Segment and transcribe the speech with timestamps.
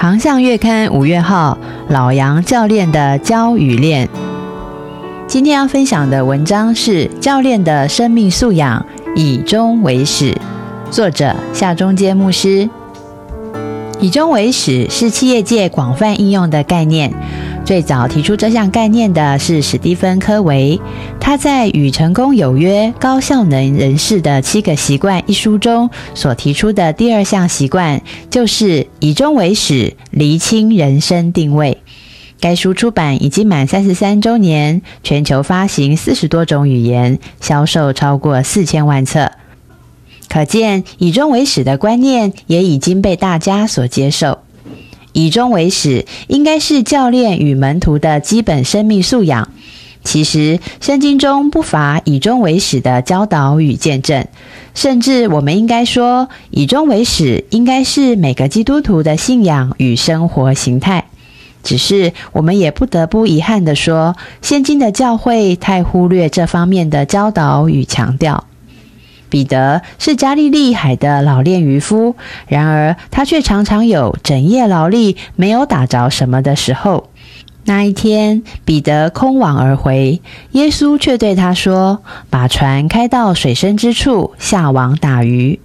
[0.00, 1.58] 航向月刊五月号，
[1.88, 4.08] 老杨教练的教与练。
[5.26, 8.86] 今天要分享的文章是《教练的生命素养
[9.16, 10.30] 以终为始》，
[10.88, 12.70] 作者夏中间牧师。
[14.00, 17.12] 以终为始是企业界广泛应用的概念。
[17.64, 20.80] 最早提出这项概念的是史蒂芬·科维，
[21.18, 31.78] 他在《与成功有约：高效能人士的七个习惯》一书中所提出的第二项习惯，就是以终为始，厘清人生定位。
[32.40, 39.32] 该书出版已经满三十三周年，全球发行四十多种语言，销售超过四千万册。
[40.28, 44.38] 可见，以终为始的观念也已经被大家所接受。
[45.12, 49.48] 以终为始，应该是教练与门徒的基本生命素养。
[50.04, 54.26] 其实，圣经中不乏以终为始的教导与见证，
[54.74, 61.06] 甚至我们应该说，以终为始应该是每个基督徒的信仰与生活形态。
[61.64, 68.44] 只是，我们也不得不遗憾地说，现今的教会太忽略这方面的教导与强调。
[69.28, 77.10] 彼得是加利利海的老练渔夫，然而他却常常有整夜劳力没有打着什么的时候。
[77.64, 85.60] 那一天，彼得空网而回，耶稣却对他说：“把船开到水深之处，下网打鱼。”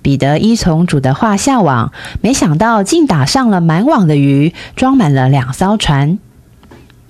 [0.00, 6.18] 彼得依从主的话下网，没想到竟打上了满网的鱼，装满了两艘船。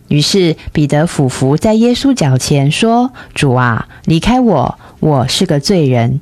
[0.08, 6.20] 于是彼得俯伏在耶稣脚前说：“主啊，离开我。”我是个罪人，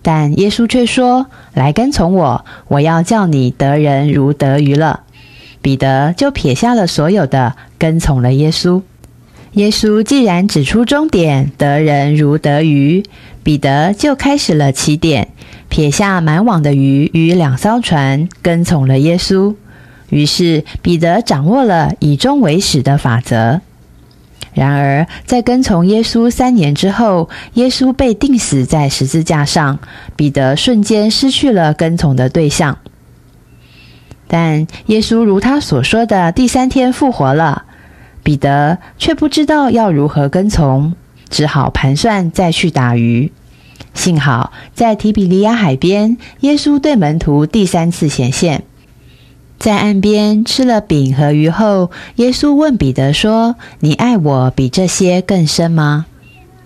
[0.00, 5.00] 但耶稣却说：“来跟从我，我要叫你得人如得鱼了。”
[5.60, 8.80] 彼得就撇下了所有的，跟从了耶稣。
[9.52, 13.02] 耶稣既然指出终点，得人如得鱼，
[13.42, 15.28] 彼得就开始了起点，
[15.68, 19.54] 撇下满网的鱼与两艘船，跟从了耶稣。
[20.08, 23.60] 于是彼得掌握了以终为始的法则。
[24.54, 29.78] 然而，在跟从耶稣三年之后，耶稣被钉死在十字架上，
[30.14, 32.78] 彼得瞬间失去了跟从的对象。
[34.28, 37.64] 但耶稣如他所说的，第三天复活了，
[38.22, 40.94] 彼得却不知道要如何跟从，
[41.30, 43.32] 只好盘算再去打鱼。
[43.94, 48.64] 幸好在提比利亚海边，耶稣对门徒第三次显现。
[49.62, 56.06] 在岸边吃了饼和鱼后，耶稣问彼得说：“你爱我比这些更深吗？”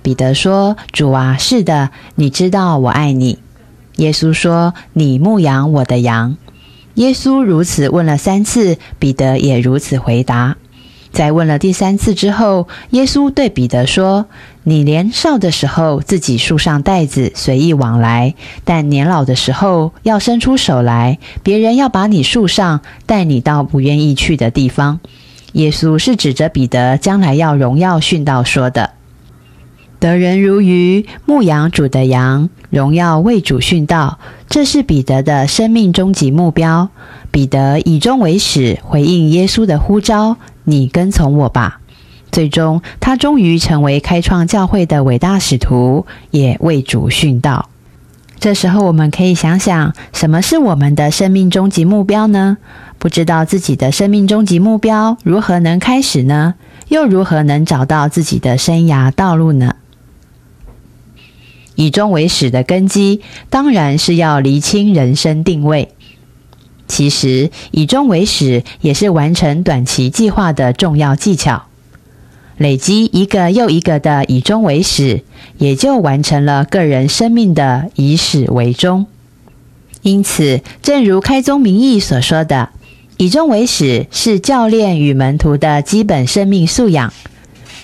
[0.01, 3.39] 彼得说：“主啊，是的，你知道我爱你。”
[3.97, 6.39] 耶稣说：“你牧养我的羊。”
[6.97, 10.57] 耶稣如此问了三次，彼得也如此回答。
[11.17, 14.27] 在问了第三次之后，耶稣对彼得说
[14.65, 18.35] ：“你年少的时候自己束上带子随意往来，
[18.67, 25.01] 但年老的时候要伸出手来，别人要把你束上，带你到不愿意去的地方。”
[25.53, 28.91] 耶稣是指着彼得将来要荣耀训道说的
[29.99, 34.19] ：“得人如鱼，牧羊主的羊，荣耀为主训道。”
[34.51, 36.91] 这是彼得的生命终极目标。
[37.31, 40.37] 彼得以终为始，回应耶稣的呼召。
[40.67, 41.81] 你跟从我吧。
[42.31, 47.71] 最终，他终于成为开创教会的伟大使徒，也为主殉道。
[48.39, 52.59] 这时候，我们可以想想，什么是我们的生命终极目标呢？
[52.99, 56.55] 不知道自己的生命终极目标，如何能开始呢？
[56.89, 59.77] 又如何能找到自己的生涯道路呢？
[61.77, 65.96] 以终为始的根基，当然是要厘清人生定位。
[66.89, 71.65] 其实，以终为始也是完成短期计划的重要技巧。
[72.57, 75.23] 累积一个又一个的以终为始，
[75.59, 79.07] 也就完成了个人生命的以始为终。
[80.01, 82.71] 因此，正如开宗明义所说的，
[83.19, 87.13] 以终为始是教练与门徒的基本生命素养。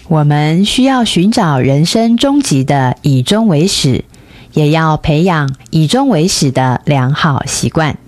[0.09, 4.05] 我们需要寻找人生终极的以终为始，
[4.55, 7.99] 也要培养以终为始的良好习惯。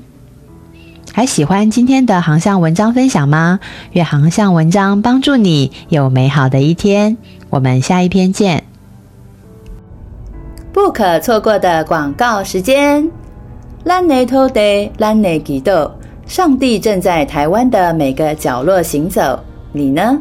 [1.16, 3.60] 还喜欢今天的航向文章分享吗？
[3.92, 7.16] 愿航向文章帮助你有美好的一天。
[7.50, 8.64] 我们下一篇见。
[10.72, 13.08] 不可错过的广告时间。
[13.84, 14.60] 兰内托德，
[14.98, 15.88] 兰内吉豆，
[16.26, 19.38] 上帝正在台湾的每个角落行走，
[19.70, 20.18] 你呢？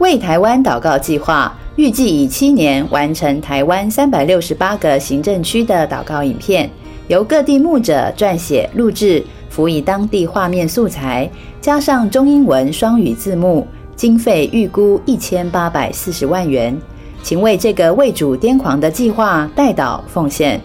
[0.00, 6.68] 为台湾祷告计划预计以七年完成台湾三百六十八个行政区的祷告影片，
[7.06, 11.30] 由各地牧者撰写、录制，辅以当地画面素材，
[11.60, 13.66] 加上中英文双语字幕，
[13.96, 16.76] 经费预估一千八百四十万元。
[17.22, 20.60] 请为这个为主癫狂的计划代祷奉献，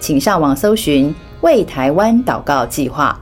[0.00, 3.18] 请上网搜寻“为台湾祷告计划”。